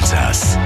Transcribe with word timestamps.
Alsace. 0.00 0.56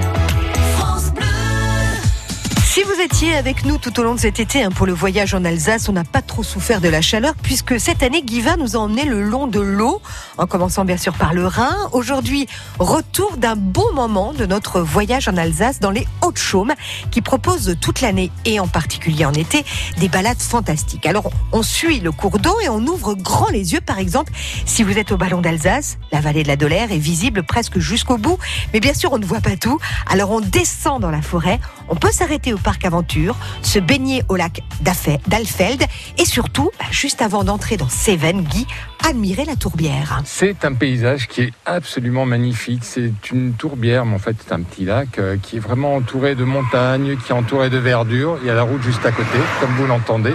Si 2.64 2.84
vous 2.84 3.00
étiez 3.00 3.34
avec 3.34 3.64
nous 3.64 3.78
tout 3.78 3.98
au 3.98 4.04
long 4.04 4.14
de 4.14 4.20
cet 4.20 4.38
été 4.38 4.62
hein, 4.62 4.70
pour 4.70 4.86
le 4.86 4.92
voyage 4.92 5.34
en 5.34 5.44
Alsace, 5.44 5.88
on 5.88 5.92
n'a 5.92 6.04
pas 6.04 6.22
trop 6.22 6.44
souffert 6.44 6.80
de 6.80 6.88
la 6.88 7.02
chaleur 7.02 7.34
puisque 7.42 7.80
cette 7.80 8.04
année, 8.04 8.22
Guiva 8.22 8.56
nous 8.56 8.76
a 8.76 8.78
emmené 8.78 9.04
le 9.04 9.22
long 9.22 9.48
de 9.48 9.58
l'eau, 9.58 10.00
en 10.38 10.46
commençant 10.46 10.84
bien 10.84 10.96
sûr 10.96 11.12
par 11.14 11.34
le 11.34 11.46
Rhin. 11.46 11.76
Aujourd'hui, 11.92 12.46
retour 12.78 13.36
d'un 13.36 13.56
beau 13.56 13.92
moment 13.92 14.32
de 14.32 14.46
notre 14.46 14.80
voyage 14.80 15.28
en 15.28 15.36
Alsace 15.36 15.80
dans 15.80 15.90
les 15.90 16.06
Hautes-Chaumes 16.22 16.74
qui 17.10 17.20
propose 17.20 17.76
toute 17.80 18.00
l'année 18.00 18.30
et 18.44 18.60
en 18.60 18.66
particulier 18.66 19.24
en 19.24 19.32
été 19.32 19.64
des 19.98 20.08
balades 20.08 20.40
fantastiques. 20.40 21.06
Alors, 21.06 21.30
on 21.52 21.62
suit 21.62 22.00
le 22.00 22.12
cours 22.12 22.38
d'eau 22.38 22.56
et 22.60 22.68
on 22.68 22.80
ouvre 22.80 23.14
grand 23.14 23.48
les 23.48 23.72
yeux. 23.72 23.80
Par 23.80 23.98
exemple, 23.98 24.32
si 24.66 24.82
vous 24.82 24.98
êtes 24.98 25.12
au 25.12 25.16
ballon 25.16 25.40
d'Alsace, 25.40 25.98
la 26.12 26.20
vallée 26.20 26.42
de 26.42 26.48
la 26.48 26.56
Dolère 26.56 26.92
est 26.92 26.98
visible 26.98 27.42
presque 27.42 27.78
jusqu'au 27.78 28.18
bout. 28.18 28.38
Mais 28.72 28.80
bien 28.80 28.94
sûr, 28.94 29.12
on 29.12 29.18
ne 29.18 29.26
voit 29.26 29.40
pas 29.40 29.56
tout. 29.56 29.78
Alors, 30.10 30.30
on 30.30 30.40
descend 30.40 31.00
dans 31.00 31.10
la 31.10 31.22
forêt. 31.22 31.60
On 31.88 31.96
peut 31.96 32.10
s'arrêter 32.10 32.52
au 32.52 32.58
parc 32.58 32.84
aventure, 32.84 33.36
se 33.62 33.78
baigner 33.78 34.22
au 34.28 34.36
lac 34.36 34.62
d'Alfeld 34.80 35.84
et 36.18 36.24
surtout, 36.24 36.70
bah, 36.78 36.86
juste 36.90 37.22
avant 37.22 37.44
d'entrer 37.44 37.76
dans 37.76 37.88
Cévennes, 37.88 38.42
Guy, 38.42 38.66
admirer 39.06 39.44
la 39.44 39.56
tourbière. 39.56 40.22
C'est 40.24 40.64
un 40.64 40.72
paysage 40.72 41.28
qui 41.28 41.42
est 41.42 41.52
absolument 41.66 42.24
magnifique. 42.24 42.84
C'est 42.84 43.12
une 43.30 43.52
tourbière, 43.52 44.06
mais 44.06 44.14
en 44.14 44.18
fait 44.18 44.36
c'est 44.40 44.52
un 44.52 44.62
petit 44.62 44.84
lac 44.84 45.18
euh, 45.18 45.36
qui 45.40 45.56
est 45.56 45.60
vraiment 45.60 45.94
entouré 45.94 46.34
de 46.34 46.44
montagnes, 46.44 47.16
qui 47.18 47.32
est 47.32 47.34
entouré 47.34 47.70
de 47.70 47.78
verdure. 47.78 48.38
Il 48.42 48.46
y 48.46 48.50
a 48.50 48.54
la 48.54 48.62
route 48.62 48.82
juste 48.82 49.04
à 49.04 49.12
côté, 49.12 49.38
comme 49.60 49.70
vous 49.76 49.86
l'entendez. 49.86 50.34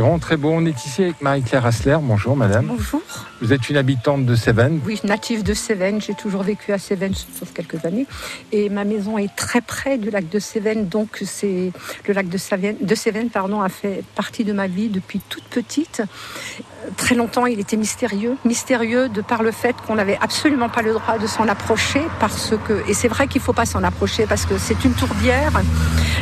C'est 0.00 0.04
vraiment 0.04 0.18
très 0.18 0.38
beau. 0.38 0.48
On 0.48 0.64
est 0.64 0.86
ici 0.86 1.02
avec 1.02 1.20
Marie-Claire 1.20 1.66
Hassler. 1.66 1.98
Bonjour 2.00 2.34
madame. 2.34 2.68
Bonjour. 2.68 3.02
Vous 3.42 3.52
êtes 3.52 3.68
une 3.68 3.76
habitante 3.76 4.24
de 4.24 4.34
Cévennes 4.34 4.80
Oui, 4.86 4.98
native 5.04 5.42
de 5.42 5.52
Cévennes. 5.52 6.00
J'ai 6.00 6.14
toujours 6.14 6.42
vécu 6.42 6.72
à 6.72 6.78
Cévennes, 6.78 7.12
sauf 7.14 7.52
quelques 7.52 7.84
années. 7.84 8.06
Et 8.50 8.70
ma 8.70 8.84
maison 8.84 9.18
est 9.18 9.36
très 9.36 9.60
près 9.60 9.98
du 9.98 10.08
lac 10.08 10.26
de 10.30 10.38
Cévennes. 10.38 10.88
Donc, 10.88 11.22
c'est 11.26 11.70
le 12.08 12.14
lac 12.14 12.30
de 12.30 12.38
Cévennes, 12.38 12.78
de 12.80 12.94
Cévennes 12.94 13.28
pardon, 13.28 13.60
a 13.60 13.68
fait 13.68 14.02
partie 14.14 14.42
de 14.44 14.54
ma 14.54 14.68
vie 14.68 14.88
depuis 14.88 15.20
toute 15.28 15.44
petite 15.44 16.00
très 16.96 17.14
longtemps, 17.14 17.46
il 17.46 17.60
était 17.60 17.76
mystérieux. 17.76 18.36
Mystérieux 18.44 19.08
de 19.08 19.20
par 19.20 19.42
le 19.42 19.50
fait 19.50 19.74
qu'on 19.86 19.94
n'avait 19.94 20.18
absolument 20.20 20.68
pas 20.68 20.82
le 20.82 20.92
droit 20.92 21.18
de 21.18 21.26
s'en 21.26 21.48
approcher 21.48 22.02
parce 22.18 22.54
que, 22.66 22.82
et 22.88 22.94
c'est 22.94 23.08
vrai 23.08 23.28
qu'il 23.28 23.40
ne 23.40 23.44
faut 23.44 23.52
pas 23.52 23.66
s'en 23.66 23.82
approcher 23.82 24.26
parce 24.26 24.46
que 24.46 24.58
c'est 24.58 24.84
une 24.84 24.92
tourbière, 24.92 25.52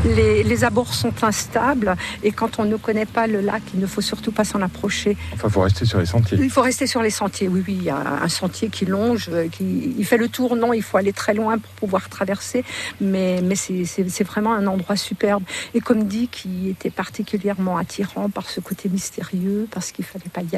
les, 0.04 0.42
les, 0.42 0.64
abords 0.64 0.94
sont 0.94 1.22
instables 1.22 1.96
et 2.22 2.32
quand 2.32 2.58
on 2.58 2.64
ne 2.64 2.76
connaît 2.76 3.06
pas 3.06 3.26
le 3.26 3.40
lac, 3.40 3.62
il 3.74 3.80
ne 3.80 3.86
faut 3.86 4.00
surtout 4.00 4.32
pas 4.32 4.44
s'en 4.44 4.60
approcher. 4.62 5.16
Enfin, 5.34 5.48
il 5.48 5.52
faut 5.52 5.60
rester 5.60 5.84
sur 5.84 5.98
les 5.98 6.06
sentiers. 6.06 6.38
Il 6.40 6.50
faut 6.50 6.62
rester 6.62 6.86
sur 6.86 7.02
les 7.02 7.10
sentiers, 7.10 7.48
oui, 7.48 7.62
oui. 7.66 7.76
Il 7.78 7.84
y 7.84 7.90
a 7.90 8.22
un 8.22 8.28
sentier 8.28 8.68
qui 8.68 8.86
longe, 8.86 9.30
qui, 9.52 9.94
il 9.96 10.04
fait 10.04 10.16
le 10.16 10.28
tour, 10.28 10.56
non, 10.56 10.72
il 10.72 10.82
faut 10.82 10.96
aller 10.96 11.12
très 11.12 11.34
loin 11.34 11.58
pour 11.58 11.72
pouvoir 11.72 12.08
traverser, 12.08 12.64
mais, 13.00 13.40
mais 13.42 13.54
c'est 13.54 14.24
vraiment 14.24 14.54
un 14.54 14.66
endroit 14.66 14.96
superbe. 14.96 15.42
Et 15.74 15.80
comme 15.80 16.04
dit, 16.04 16.28
qui 16.28 16.68
était 16.68 16.90
particulièrement 16.90 17.76
attirant 17.76 18.28
par 18.30 18.48
ce 18.50 18.60
côté 18.60 18.88
mystérieux, 18.88 19.68
parce 19.70 19.92
qu'il 19.92 20.04
fallait 20.04 20.24
pas 20.32 20.42
y 20.42 20.56
aller. 20.56 20.57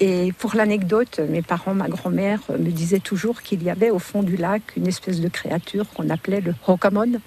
Et 0.00 0.32
pour 0.38 0.54
l'anecdote, 0.54 1.20
mes 1.28 1.42
parents, 1.42 1.74
ma 1.74 1.88
grand-mère 1.88 2.40
me 2.50 2.70
disaient 2.70 3.00
toujours 3.00 3.42
qu'il 3.42 3.62
y 3.62 3.70
avait 3.70 3.90
au 3.90 3.98
fond 3.98 4.22
du 4.22 4.36
lac 4.36 4.62
une 4.76 4.86
espèce 4.86 5.20
de 5.20 5.28
créature 5.28 5.86
qu'on 5.94 6.10
appelait 6.10 6.40
le 6.40 6.54
Rokamon. 6.62 7.20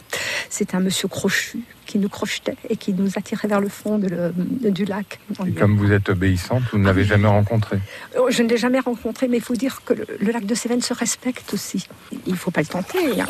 C'est 0.49 0.75
un 0.75 0.79
monsieur 0.79 1.07
crochu 1.07 1.59
qui 1.85 1.99
nous 1.99 2.09
crochetait 2.09 2.55
et 2.69 2.77
qui 2.77 2.93
nous 2.93 3.17
attirait 3.17 3.47
vers 3.47 3.59
le 3.59 3.69
fond 3.69 3.97
de 3.97 4.31
du 4.69 4.85
lac. 4.85 5.19
Et 5.45 5.51
comme 5.51 5.77
vous 5.77 5.91
êtes 5.91 6.09
obéissante, 6.09 6.63
vous 6.71 6.77
ne 6.77 6.85
l'avez 6.85 7.03
jamais 7.03 7.27
rencontré 7.27 7.79
oh, 8.17 8.27
Je 8.29 8.43
ne 8.43 8.49
l'ai 8.49 8.57
jamais 8.57 8.79
rencontré, 8.79 9.27
mais 9.27 9.37
il 9.37 9.43
faut 9.43 9.55
dire 9.55 9.83
que 9.83 9.93
le, 9.93 10.31
lac 10.31 10.45
de 10.45 10.55
Cévennes 10.55 10.81
se 10.81 10.93
respecte 10.93 11.53
aussi. 11.53 11.87
Il 12.25 12.33
ne 12.33 12.37
faut 12.37 12.51
pas 12.51 12.61
le 12.61 12.67
tenter. 12.67 13.19
Hein. 13.19 13.25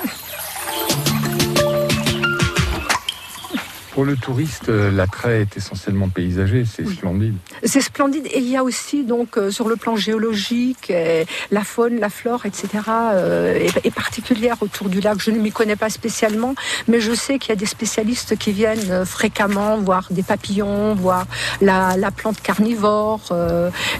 Pour 3.92 4.06
le 4.06 4.16
touriste, 4.16 4.70
euh, 4.70 4.90
l'attrait 4.90 5.42
est 5.42 5.58
essentiellement 5.58 6.08
paysager, 6.08 6.64
c'est 6.66 6.88
splendide. 6.88 7.36
C'est 7.66 7.82
splendide 7.82 8.26
et 8.28 8.40
il 8.40 8.50
y 8.50 8.56
a 8.56 8.64
aussi 8.64 9.04
donc 9.04 9.38
euh, 9.38 9.52
sur 9.52 9.68
le 9.68 9.76
plan 9.76 9.98
géologique, 9.98 10.94
la 11.52 11.64
faune, 11.66 12.00
la 12.00 12.10
flore, 12.10 12.46
etc. 12.46 12.70
Euh, 12.88 13.70
est, 13.84 13.92
particulière 13.92 14.56
autour 14.62 14.88
du 14.88 15.02
lac. 15.02 15.20
Je 15.20 15.30
ne 15.32 15.40
m'y 15.40 15.52
connais 15.52 15.76
pas 15.76 15.90
spécialement, 15.90 16.56
mais 16.88 17.02
je 17.02 17.14
sais 17.14 17.38
qu'il 17.38 17.50
y 17.50 17.52
a 17.52 17.58
des 17.58 17.66
spécialistes 17.66 18.38
qui 18.38 18.54
viennent 18.54 19.06
fréquemment 19.06 19.78
voir 19.78 20.08
des 20.10 20.24
papillons, 20.24 20.96
voir 20.96 21.28
la, 21.60 22.12
plante 22.16 22.42
carnivore 22.42 23.22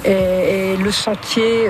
et, 0.06 0.78
le 0.78 0.92
sentier 0.92 1.66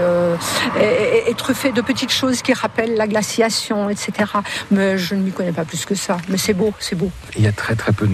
est, 0.79 1.29
est, 1.29 1.37
truffé 1.37 1.71
de 1.71 1.81
petites 1.81 2.11
choses 2.11 2.41
qui 2.41 2.53
rappellent 2.53 2.95
la 2.95 3.07
glaciation, 3.07 3.89
etc. 3.89 4.31
Mais 4.69 4.97
je 4.97 5.15
ne 5.15 5.23
m'y 5.23 5.31
connais 5.31 5.51
pas 5.51 5.65
plus 5.65 5.85
que 5.85 5.95
ça. 5.95 6.17
Mais 6.29 6.37
c'est 6.37 6.53
beau, 6.53 6.73
c'est 6.79 6.95
beau. 6.95 7.11
Il 7.35 7.43
y 7.43 7.47
a 7.47 7.51
très 7.51 7.75
très 7.75 7.91
peu 7.91 8.07
de 8.07 8.10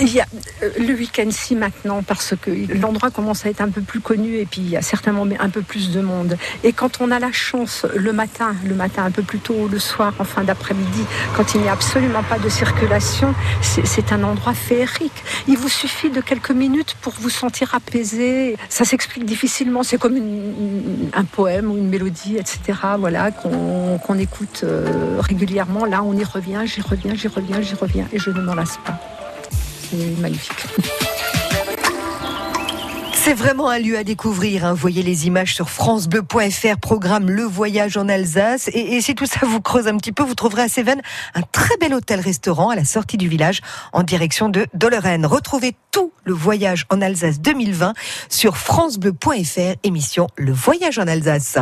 Il 0.00 0.12
y 0.12 0.20
a 0.20 0.26
euh, 0.62 0.70
le 0.78 0.94
week-end-ci 0.94 1.56
maintenant, 1.56 2.02
parce 2.02 2.34
que 2.40 2.50
l'endroit 2.74 3.10
commence 3.10 3.46
à 3.46 3.50
être 3.50 3.60
un 3.60 3.70
peu 3.70 3.80
plus 3.80 4.00
connu 4.00 4.36
et 4.36 4.46
puis 4.46 4.60
il 4.60 4.70
y 4.70 4.76
a 4.76 4.82
certainement 4.82 5.26
un 5.38 5.50
peu 5.50 5.62
plus 5.62 5.90
de 5.90 6.00
monde. 6.00 6.36
Et 6.64 6.72
quand 6.72 7.00
on 7.00 7.10
a 7.10 7.18
la 7.18 7.32
chance 7.32 7.86
le 7.94 8.12
matin, 8.12 8.54
le 8.64 8.74
matin 8.74 9.04
un 9.04 9.10
peu 9.10 9.22
plus 9.22 9.38
tôt, 9.38 9.68
le 9.68 9.78
soir, 9.78 10.12
en 10.18 10.24
fin 10.24 10.44
d'après-midi, 10.44 11.04
quand 11.36 11.54
il 11.54 11.62
n'y 11.62 11.68
a 11.68 11.72
absolument 11.72 12.22
pas 12.22 12.38
de 12.38 12.48
circulation, 12.48 13.34
c'est 13.62 14.12
un 14.12 14.22
endroit 14.22 14.54
féerique. 14.54 15.24
Il 15.48 15.56
vous 15.56 15.68
suffit 15.68 16.10
de 16.10 16.20
quelques 16.20 16.50
minutes 16.50 16.96
pour 17.00 17.12
vous 17.18 17.30
sentir 17.30 17.74
apaisé. 17.74 18.56
Ça 18.68 18.84
s'explique 18.84 19.24
difficilement. 19.24 19.82
C'est 19.82 19.98
comme 19.98 20.16
un 21.12 21.24
poème 21.24 21.70
ou 21.70 21.76
une 21.76 21.88
mélodie, 21.88 22.36
etc. 22.36 22.78
Voilà, 22.98 23.30
qu'on 23.30 24.18
écoute 24.18 24.62
euh, 24.64 25.18
régulièrement. 25.20 25.84
Là, 25.84 26.02
on 26.02 26.16
y 26.16 26.24
revient, 26.24 26.62
j'y 26.64 26.80
reviens, 26.80 27.14
j'y 27.14 27.28
reviens, 27.28 27.60
j'y 27.60 27.74
reviens, 27.74 28.06
et 28.12 28.18
je 28.18 28.30
ne 28.30 28.40
m'en 28.40 28.54
lasse 28.54 28.78
pas 28.84 28.98
c'est 29.90 30.20
magnifique. 30.20 30.66
C'est 33.12 33.34
vraiment 33.34 33.68
un 33.68 33.78
lieu 33.78 33.98
à 33.98 34.04
découvrir. 34.04 34.64
Hein. 34.64 34.72
Voyez 34.72 35.02
les 35.02 35.26
images 35.26 35.54
sur 35.54 35.68
francebleu.fr, 35.68 36.78
programme 36.80 37.30
Le 37.30 37.42
Voyage 37.42 37.98
en 37.98 38.08
Alsace. 38.08 38.70
Et, 38.72 39.00
si 39.02 39.14
tout 39.14 39.26
ça 39.26 39.40
vous 39.44 39.60
creuse 39.60 39.88
un 39.88 39.98
petit 39.98 40.12
peu, 40.12 40.22
vous 40.22 40.34
trouverez 40.34 40.62
à 40.62 40.68
Cévennes 40.68 41.02
un 41.34 41.42
très 41.42 41.76
bel 41.76 41.92
hôtel-restaurant 41.92 42.70
à 42.70 42.76
la 42.76 42.86
sortie 42.86 43.18
du 43.18 43.28
village 43.28 43.60
en 43.92 44.04
direction 44.04 44.48
de 44.48 44.66
Dolleren. 44.72 45.26
Retrouvez 45.26 45.76
tout 45.90 46.12
le 46.24 46.32
Voyage 46.32 46.86
en 46.88 47.02
Alsace 47.02 47.40
2020 47.40 47.92
sur 48.30 48.56
francebleu.fr, 48.56 49.76
émission 49.84 50.28
Le 50.36 50.52
Voyage 50.52 50.98
en 50.98 51.06
Alsace. 51.06 51.58